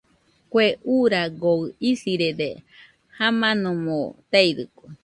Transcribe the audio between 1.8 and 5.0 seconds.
isirede, jamanomo teidɨkue.